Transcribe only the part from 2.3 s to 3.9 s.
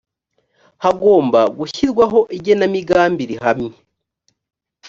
igenamigambi rihamye